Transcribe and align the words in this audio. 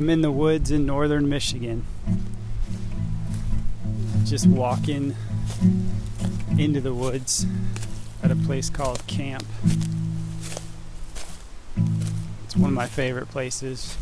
I'm 0.00 0.08
in 0.08 0.22
the 0.22 0.32
woods 0.32 0.70
in 0.70 0.86
northern 0.86 1.28
Michigan. 1.28 1.84
Just 4.24 4.46
walking 4.46 5.14
into 6.56 6.80
the 6.80 6.94
woods 6.94 7.44
at 8.22 8.30
a 8.30 8.34
place 8.34 8.70
called 8.70 9.06
Camp. 9.06 9.44
It's 12.44 12.56
one 12.56 12.70
of 12.70 12.74
my 12.74 12.86
favorite 12.86 13.28
places. 13.28 13.94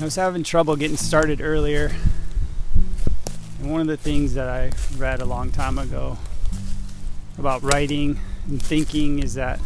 I 0.00 0.04
was 0.04 0.14
having 0.14 0.44
trouble 0.44 0.76
getting 0.76 0.96
started 0.96 1.40
earlier. 1.40 1.90
And 3.60 3.72
one 3.72 3.80
of 3.80 3.88
the 3.88 3.96
things 3.96 4.34
that 4.34 4.48
I 4.48 4.70
read 4.96 5.20
a 5.20 5.24
long 5.24 5.50
time 5.50 5.78
ago 5.78 6.16
about 7.38 7.64
writing 7.64 8.20
and 8.46 8.62
thinking 8.62 9.18
is 9.18 9.34
that 9.34 9.58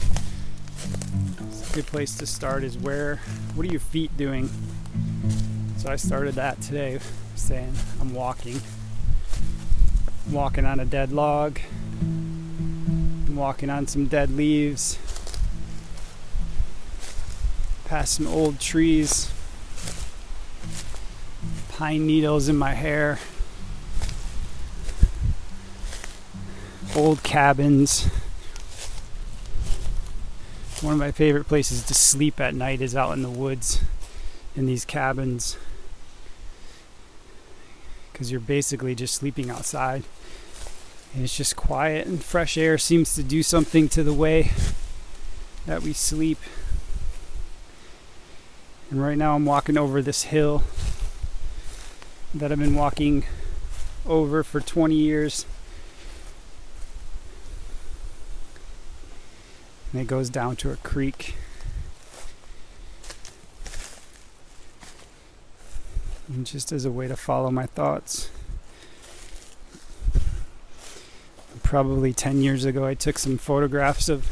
good 1.77 1.87
place 1.87 2.17
to 2.17 2.25
start 2.25 2.65
is 2.65 2.79
where 2.79 3.17
what 3.55 3.67
are 3.67 3.71
your 3.71 3.79
feet 3.79 4.17
doing? 4.17 4.49
So 5.77 5.91
i 5.91 5.97
started 5.97 6.35
that 6.37 6.59
today 6.63 6.99
saying 7.35 7.75
i'm 8.01 8.15
walking. 8.15 8.63
I'm 10.27 10.33
walking 10.33 10.65
on 10.65 10.81
a 10.81 10.87
dead 10.87 11.13
log. 11.13 11.61
I'm 12.01 13.37
walking 13.37 13.69
on 13.69 13.87
some 13.89 14.07
dead 14.07 14.31
leaves. 14.31 14.99
Past 17.85 18.15
some 18.15 18.27
old 18.27 18.59
trees. 18.59 19.31
Pine 21.69 22.07
needles 22.07 22.49
in 22.49 22.57
my 22.57 22.73
hair. 22.73 23.19
Old 26.97 27.23
cabins 27.23 28.09
one 30.87 30.93
of 30.93 31.01
my 31.01 31.11
favorite 31.11 31.49
places 31.49 31.83
to 31.83 31.93
sleep 31.93 32.41
at 32.41 32.55
night 32.55 32.81
is 32.81 32.95
out 32.95 33.11
in 33.17 33.23
the 33.23 33.29
woods 33.29 33.81
in 34.55 34.67
these 34.67 34.85
cabins. 34.85 35.57
Because 38.13 38.31
you're 38.31 38.39
basically 38.39 38.95
just 38.95 39.15
sleeping 39.15 39.51
outside. 39.51 40.05
And 41.13 41.25
it's 41.25 41.37
just 41.37 41.57
quiet 41.57 42.07
and 42.07 42.23
fresh 42.23 42.57
air 42.57 42.79
seems 42.79 43.17
to 43.17 43.25
do 43.25 43.43
something 43.43 43.89
to 43.89 44.05
the 44.05 44.13
way 44.13 44.53
that 45.67 45.83
we 45.83 45.93
sleep. 45.93 46.39
And 48.89 49.03
right 49.03 49.19
now 49.19 49.35
I'm 49.35 49.45
walking 49.45 49.77
over 49.77 50.01
this 50.01 50.23
hill 50.23 50.63
that 52.33 52.53
I've 52.53 52.61
been 52.61 52.77
walking 52.77 53.25
over 54.07 54.45
for 54.45 54.61
20 54.61 54.95
years 54.95 55.47
and 59.93 60.01
it 60.01 60.07
goes 60.07 60.31
down 60.31 60.57
to 60.57 60.71
a 60.71 60.77
creek. 60.77 61.35
And 66.29 66.45
just 66.45 66.73
as 66.73 66.85
a 66.85 66.91
way 66.91 67.07
to 67.09 67.17
follow 67.17 67.51
my 67.51 67.67
thoughts. 67.67 68.31
Probably 71.63 72.13
10 72.13 72.43
years 72.43 72.65
ago, 72.65 72.85
I 72.85 72.95
took 72.95 73.19
some 73.19 73.39
photographs 73.39 74.09
of 74.09 74.31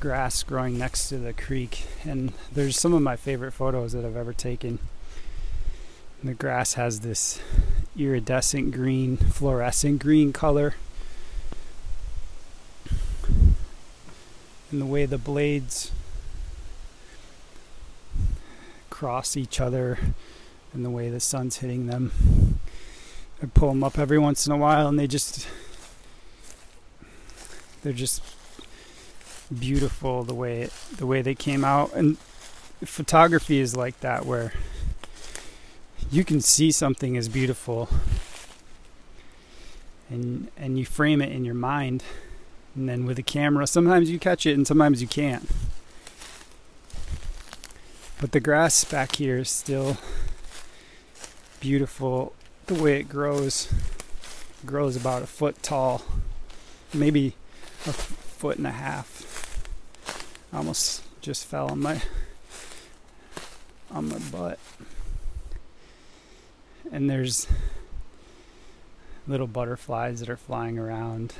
grass 0.00 0.42
growing 0.42 0.78
next 0.78 1.08
to 1.08 1.18
the 1.18 1.32
creek, 1.32 1.86
and 2.04 2.32
there's 2.52 2.78
some 2.78 2.94
of 2.94 3.02
my 3.02 3.16
favorite 3.16 3.52
photos 3.52 3.92
that 3.92 4.04
I've 4.04 4.16
ever 4.16 4.32
taken. 4.32 4.78
The 6.22 6.34
grass 6.34 6.74
has 6.74 7.00
this 7.00 7.40
iridescent 7.96 8.72
green, 8.72 9.16
fluorescent 9.16 10.02
green 10.02 10.32
color 10.32 10.74
and 14.70 14.80
the 14.80 14.86
way 14.86 15.06
the 15.06 15.18
blades 15.18 15.90
cross 18.90 19.36
each 19.36 19.60
other 19.60 19.98
and 20.72 20.84
the 20.84 20.90
way 20.90 21.08
the 21.08 21.20
sun's 21.20 21.58
hitting 21.58 21.86
them. 21.86 22.58
I 23.42 23.46
pull 23.46 23.68
them 23.68 23.84
up 23.84 23.98
every 23.98 24.18
once 24.18 24.46
in 24.46 24.52
a 24.52 24.56
while 24.56 24.88
and 24.88 24.98
they 24.98 25.06
just 25.06 25.48
they're 27.82 27.92
just 27.92 28.22
beautiful 29.56 30.24
the 30.24 30.34
way 30.34 30.62
it, 30.62 30.72
the 30.96 31.06
way 31.06 31.22
they 31.22 31.34
came 31.34 31.64
out 31.64 31.94
and 31.94 32.18
photography 32.84 33.60
is 33.60 33.76
like 33.76 34.00
that 34.00 34.26
where 34.26 34.52
you 36.10 36.24
can 36.24 36.40
see 36.40 36.70
something 36.70 37.16
as 37.16 37.28
beautiful 37.28 37.88
and 40.10 40.50
and 40.56 40.78
you 40.78 40.84
frame 40.84 41.22
it 41.22 41.30
in 41.30 41.44
your 41.44 41.54
mind 41.54 42.02
and 42.74 42.88
then 42.88 43.06
with 43.06 43.18
a 43.18 43.22
camera, 43.22 43.66
sometimes 43.66 44.10
you 44.10 44.18
catch 44.18 44.46
it 44.46 44.54
and 44.54 44.66
sometimes 44.66 45.02
you 45.02 45.08
can't. 45.08 45.48
But 48.20 48.32
the 48.32 48.40
grass 48.40 48.84
back 48.84 49.16
here 49.16 49.38
is 49.38 49.50
still 49.50 49.96
beautiful 51.60 52.34
the 52.66 52.74
way 52.74 52.98
it 52.98 53.08
grows. 53.08 53.72
It 54.62 54.66
grows 54.66 54.96
about 54.96 55.22
a 55.22 55.26
foot 55.26 55.62
tall, 55.62 56.02
maybe 56.92 57.34
a 57.86 57.92
foot 57.92 58.58
and 58.58 58.66
a 58.66 58.72
half. 58.72 59.64
I 60.52 60.58
almost 60.58 61.02
just 61.20 61.46
fell 61.46 61.70
on 61.70 61.80
my 61.80 62.02
on 63.90 64.08
my 64.08 64.18
butt. 64.18 64.58
And 66.90 67.08
there's 67.08 67.46
little 69.26 69.46
butterflies 69.46 70.20
that 70.20 70.30
are 70.30 70.36
flying 70.36 70.78
around 70.78 71.34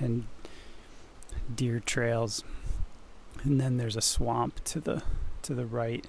and 0.00 0.24
deer 1.52 1.80
trails, 1.80 2.44
and 3.42 3.60
then 3.60 3.76
there's 3.76 3.96
a 3.96 4.00
swamp 4.00 4.62
to 4.64 4.80
the 4.80 5.02
to 5.42 5.54
the 5.54 5.66
right. 5.66 6.06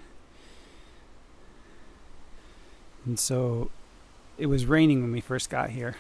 And 3.06 3.20
so 3.20 3.70
it 4.38 4.48
was 4.48 4.66
raining 4.66 5.02
when 5.02 5.12
we 5.12 5.22
first 5.22 5.50
got 5.50 5.70
here. 5.70 5.96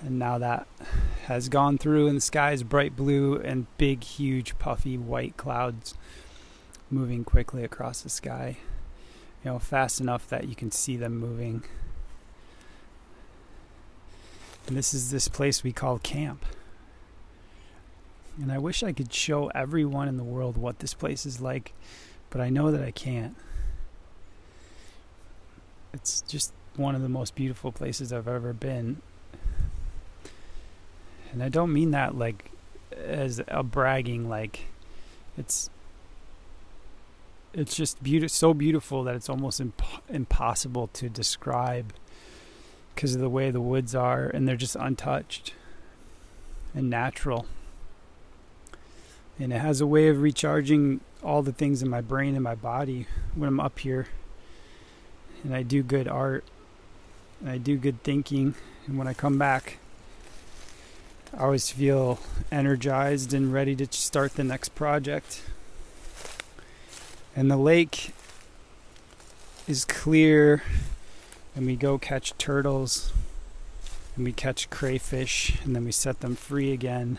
And 0.00 0.18
now 0.18 0.36
that 0.38 0.66
has 1.26 1.48
gone 1.48 1.78
through, 1.78 2.06
and 2.08 2.16
the 2.16 2.20
sky 2.20 2.52
is 2.52 2.62
bright 2.62 2.94
blue 2.94 3.36
and 3.36 3.66
big, 3.78 4.04
huge, 4.04 4.58
puffy 4.58 4.98
white 4.98 5.36
clouds 5.36 5.94
moving 6.90 7.24
quickly 7.24 7.64
across 7.64 8.02
the 8.02 8.10
sky. 8.10 8.58
You 9.44 9.52
know, 9.52 9.58
fast 9.58 10.00
enough 10.00 10.28
that 10.28 10.48
you 10.48 10.54
can 10.54 10.70
see 10.70 10.96
them 10.96 11.16
moving. 11.16 11.64
And 14.66 14.76
this 14.76 14.92
is 14.92 15.10
this 15.10 15.28
place 15.28 15.62
we 15.62 15.72
call 15.72 15.98
camp. 15.98 16.44
And 18.40 18.52
I 18.52 18.58
wish 18.58 18.82
I 18.82 18.92
could 18.92 19.12
show 19.12 19.48
everyone 19.48 20.08
in 20.08 20.16
the 20.16 20.24
world 20.24 20.56
what 20.56 20.80
this 20.80 20.92
place 20.94 21.24
is 21.24 21.40
like, 21.40 21.72
but 22.30 22.40
I 22.40 22.50
know 22.50 22.70
that 22.70 22.82
I 22.82 22.90
can't. 22.90 23.34
It's 25.92 26.20
just 26.22 26.52
one 26.76 26.94
of 26.94 27.02
the 27.02 27.08
most 27.08 27.34
beautiful 27.34 27.72
places 27.72 28.12
I've 28.12 28.28
ever 28.28 28.52
been. 28.52 29.00
And 31.32 31.42
I 31.42 31.48
don't 31.48 31.72
mean 31.72 31.92
that 31.92 32.16
like 32.16 32.50
as 32.96 33.40
a 33.48 33.62
bragging 33.62 34.28
like 34.28 34.66
it's 35.36 35.68
it's 37.52 37.74
just 37.74 38.02
beautiful 38.02 38.28
so 38.28 38.54
beautiful 38.54 39.02
that 39.04 39.14
it's 39.14 39.28
almost 39.28 39.60
imp- 39.60 39.82
impossible 40.08 40.88
to 40.88 41.08
describe 41.08 41.92
because 42.94 43.14
of 43.14 43.20
the 43.20 43.28
way 43.28 43.50
the 43.50 43.60
woods 43.60 43.94
are 43.94 44.26
and 44.28 44.46
they're 44.46 44.56
just 44.56 44.76
untouched 44.76 45.52
and 46.74 46.88
natural 46.88 47.46
and 49.38 49.52
it 49.52 49.58
has 49.58 49.80
a 49.80 49.86
way 49.86 50.08
of 50.08 50.20
recharging 50.20 51.00
all 51.22 51.42
the 51.42 51.52
things 51.52 51.82
in 51.82 51.88
my 51.88 52.00
brain 52.00 52.34
and 52.34 52.42
my 52.42 52.54
body 52.54 53.06
when 53.34 53.48
I'm 53.48 53.60
up 53.60 53.78
here. 53.78 54.08
And 55.44 55.54
I 55.54 55.62
do 55.62 55.82
good 55.82 56.08
art 56.08 56.44
and 57.40 57.50
I 57.50 57.58
do 57.58 57.76
good 57.76 58.02
thinking. 58.02 58.54
And 58.86 58.96
when 58.96 59.06
I 59.06 59.12
come 59.12 59.38
back, 59.38 59.78
I 61.36 61.42
always 61.42 61.70
feel 61.70 62.18
energized 62.50 63.34
and 63.34 63.52
ready 63.52 63.76
to 63.76 63.86
start 63.90 64.34
the 64.34 64.44
next 64.44 64.74
project. 64.74 65.42
And 67.34 67.50
the 67.50 67.58
lake 67.58 68.12
is 69.68 69.84
clear, 69.84 70.62
and 71.54 71.66
we 71.66 71.76
go 71.76 71.98
catch 71.98 72.38
turtles, 72.38 73.12
and 74.14 74.24
we 74.24 74.32
catch 74.32 74.70
crayfish, 74.70 75.58
and 75.62 75.76
then 75.76 75.84
we 75.84 75.92
set 75.92 76.20
them 76.20 76.36
free 76.36 76.72
again 76.72 77.18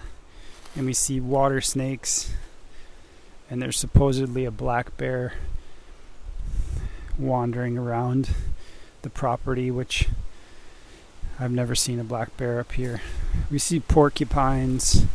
and 0.77 0.85
we 0.85 0.93
see 0.93 1.19
water 1.19 1.59
snakes 1.59 2.31
and 3.49 3.61
there's 3.61 3.77
supposedly 3.77 4.45
a 4.45 4.51
black 4.51 4.95
bear 4.95 5.33
wandering 7.17 7.77
around 7.77 8.29
the 9.01 9.09
property 9.09 9.71
which 9.71 10.07
I've 11.39 11.51
never 11.51 11.75
seen 11.75 11.99
a 11.99 12.03
black 12.03 12.35
bear 12.37 12.59
up 12.59 12.71
here. 12.71 13.01
We 13.51 13.59
see 13.59 13.79
porcupines, 13.79 15.05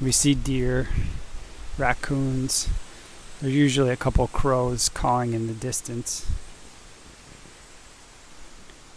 we 0.00 0.12
see 0.12 0.34
deer, 0.34 0.88
raccoons. 1.78 2.68
There's 3.40 3.54
usually 3.54 3.90
a 3.90 3.96
couple 3.96 4.26
crows 4.26 4.90
cawing 4.90 5.32
in 5.32 5.46
the 5.46 5.54
distance. 5.54 6.26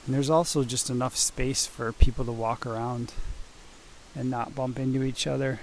And 0.05 0.13
there's 0.13 0.29
also 0.29 0.65
just 0.65 0.89
enough 0.89 1.15
space 1.15 1.65
for 1.65 1.93
people 1.93 2.25
to 2.25 2.33
walk 2.33 2.65
around 2.65 3.13
and 4.13 4.29
not 4.29 4.53
bump 4.53 4.77
into 4.77 5.03
each 5.03 5.25
other. 5.25 5.61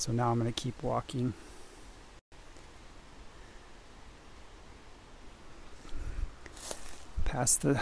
So 0.00 0.12
now 0.12 0.30
I'm 0.30 0.38
going 0.38 0.50
to 0.50 0.58
keep 0.58 0.82
walking. 0.82 1.34
Past 7.26 7.60
the 7.60 7.78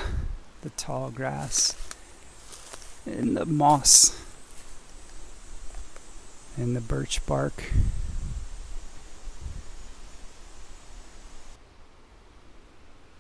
the 0.63 0.71
tall 0.71 1.13
grass 1.13 1.77
and 3.07 3.37
the 3.37 3.47
moss 3.47 4.21
and 6.57 6.75
the 6.75 6.81
birch 6.81 7.25
bark. 7.25 7.71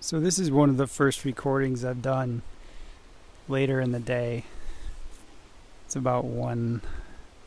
So, 0.00 0.18
this 0.18 0.40
is 0.40 0.50
one 0.50 0.70
of 0.70 0.76
the 0.76 0.88
first 0.88 1.24
recordings 1.24 1.84
I've 1.84 2.02
done 2.02 2.42
later 3.46 3.80
in 3.80 3.92
the 3.92 4.00
day. 4.00 4.42
It's 5.86 5.94
about 5.94 6.24
one, 6.24 6.82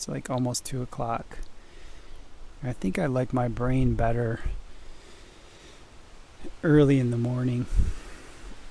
it's 0.02 0.08
like 0.08 0.32
almost 0.32 0.66
two 0.66 0.82
o'clock. 0.82 1.38
I 2.64 2.74
think 2.74 2.98
I 2.98 3.06
like 3.06 3.34
my 3.34 3.48
brain 3.48 3.94
better 3.94 4.40
early 6.64 7.00
in 7.00 7.12
the 7.12 7.20
morning. 7.20 7.68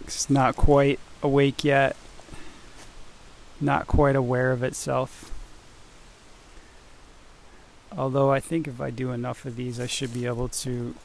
It's 0.01 0.29
not 0.29 0.57
quite 0.57 0.99
awake 1.23 1.63
yet, 1.63 1.95
not 3.61 3.87
quite 3.87 4.17
aware 4.17 4.51
of 4.51 4.65
itself. 4.65 5.31
Although 7.97 8.33
I 8.33 8.41
think 8.41 8.67
if 8.67 8.81
I 8.81 8.91
do 8.91 9.13
enough 9.13 9.45
of 9.45 9.55
these, 9.55 9.79
I 9.79 9.87
should 9.87 10.13
be 10.13 10.27
able 10.27 10.49
to 10.49 10.97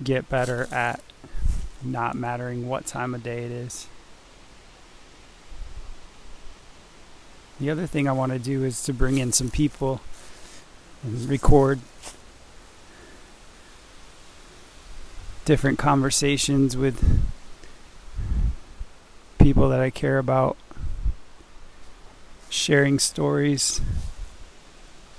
get 0.00 0.28
better 0.28 0.68
at 0.70 1.00
not 1.82 2.14
mattering 2.14 2.68
what 2.68 2.86
time 2.86 3.12
of 3.12 3.24
day 3.24 3.42
it 3.42 3.50
is. 3.50 3.88
The 7.60 7.70
other 7.70 7.86
thing 7.86 8.08
I 8.08 8.12
want 8.12 8.32
to 8.32 8.38
do 8.38 8.64
is 8.64 8.82
to 8.84 8.92
bring 8.92 9.18
in 9.18 9.32
some 9.32 9.50
people 9.50 10.00
and 11.02 11.28
record 11.28 11.80
different 15.44 15.78
conversations 15.78 16.76
with 16.76 17.02
people 19.38 19.68
that 19.70 19.80
I 19.80 19.90
care 19.90 20.18
about, 20.18 20.56
sharing 22.48 22.98
stories 22.98 23.80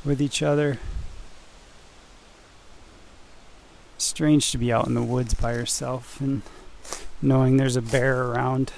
with 0.05 0.21
each 0.21 0.41
other. 0.41 0.79
strange 4.19 4.51
to 4.51 4.57
be 4.57 4.71
out 4.71 4.87
in 4.87 4.95
the 4.95 5.01
woods 5.01 5.33
by 5.33 5.53
yourself 5.53 6.19
and 6.19 6.41
knowing 7.21 7.57
there's 7.57 7.75
a 7.75 7.81
bear 7.81 8.23
around. 8.23 8.73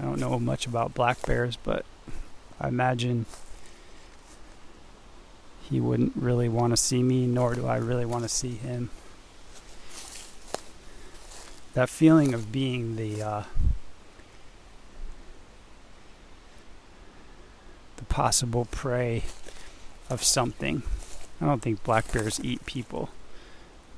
I 0.00 0.04
don't 0.04 0.18
know 0.18 0.38
much 0.38 0.66
about 0.66 0.94
black 0.94 1.24
bears, 1.26 1.56
but 1.56 1.84
I 2.58 2.68
imagine 2.68 3.26
he 5.62 5.80
wouldn't 5.80 6.16
really 6.16 6.48
want 6.48 6.72
to 6.72 6.76
see 6.76 7.02
me, 7.02 7.26
nor 7.26 7.54
do 7.54 7.66
I 7.66 7.76
really 7.76 8.06
want 8.06 8.22
to 8.22 8.28
see 8.28 8.54
him. 8.54 8.90
That 11.74 11.88
feeling 11.90 12.32
of 12.32 12.50
being 12.50 12.96
the 12.96 13.22
uh, 13.22 13.42
the 17.96 18.04
possible 18.06 18.66
prey 18.70 19.24
of 20.08 20.24
something 20.24 20.82
I 21.40 21.46
don't 21.46 21.62
think 21.62 21.82
black 21.82 22.12
bears 22.12 22.38
eat 22.44 22.66
people, 22.66 23.08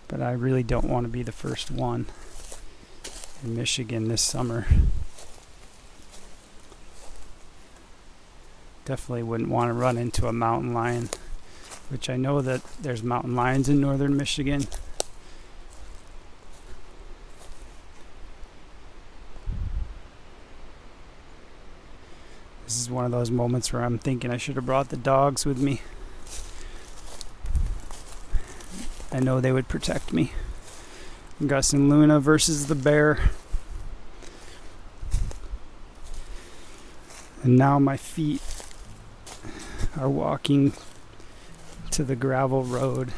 but 0.07 0.23
I 0.23 0.31
really 0.33 0.63
don't 0.63 0.89
want 0.89 1.05
to 1.05 1.11
be 1.11 1.25
the 1.25 1.33
first 1.33 1.73
one 1.73 2.07
in 3.43 3.57
Michigan 3.57 4.07
this 4.07 4.23
summer. 4.23 4.67
Definitely 8.93 9.23
wouldn't 9.23 9.49
want 9.49 9.71
to 9.71 9.73
run 9.73 9.97
into 9.97 10.29
a 10.29 10.35
mountain 10.35 10.75
lion, 10.75 11.09
which 11.89 12.11
I 12.11 12.19
know 12.19 12.43
that 12.43 12.63
there's 12.83 13.03
mountain 13.03 13.35
lions 13.35 13.67
in 13.71 13.81
northern 13.81 14.19
Michigan. 14.19 14.67
This 22.67 22.79
is 22.79 22.91
one 22.91 23.07
of 23.07 23.13
those 23.13 23.31
moments 23.31 23.73
where 23.73 23.83
I'm 23.83 23.97
thinking 23.97 24.31
I 24.31 24.37
should 24.37 24.57
have 24.57 24.67
brought 24.67 24.91
the 24.91 24.99
dogs 24.99 25.47
with 25.47 25.59
me. 25.59 25.81
I 29.11 29.21
know 29.21 29.41
they 29.41 29.53
would 29.53 29.69
protect 29.69 30.13
me. 30.13 30.33
Gus 31.47 31.73
and 31.73 31.89
Luna 31.89 32.21
versus 32.21 32.67
the 32.67 32.75
bear. 32.75 33.31
And 37.43 37.57
now 37.57 37.79
my 37.79 37.97
feet 37.97 38.43
are 39.99 40.09
walking 40.09 40.73
to 41.91 42.05
the 42.05 42.17
gravel 42.17 42.65
road. 42.65 43.13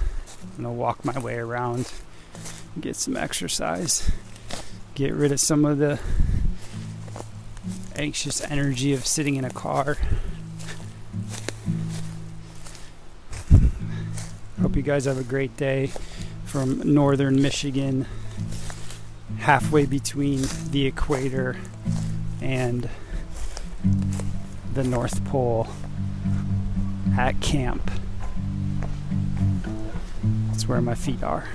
And 0.56 0.66
I'll 0.66 0.74
walk 0.74 1.04
my 1.04 1.18
way 1.18 1.36
around, 1.36 1.90
get 2.80 2.96
some 2.96 3.16
exercise, 3.16 4.10
get 4.94 5.14
rid 5.14 5.32
of 5.32 5.40
some 5.40 5.64
of 5.64 5.78
the 5.78 5.98
anxious 7.96 8.42
energy 8.42 8.92
of 8.92 9.06
sitting 9.06 9.36
in 9.36 9.44
a 9.44 9.50
car. 9.50 9.96
Hope 14.60 14.76
you 14.76 14.82
guys 14.82 15.04
have 15.04 15.18
a 15.18 15.24
great 15.24 15.56
day 15.56 15.90
from 16.44 16.80
northern 16.92 17.40
Michigan, 17.40 18.06
halfway 19.38 19.86
between 19.86 20.42
the 20.70 20.86
equator 20.86 21.56
and 22.40 22.88
the 24.72 24.84
North 24.84 25.24
Pole 25.24 25.68
at 27.18 27.40
camp. 27.40 27.90
That's 30.48 30.68
where 30.68 30.80
my 30.80 30.94
feet 30.94 31.22
are. 31.22 31.48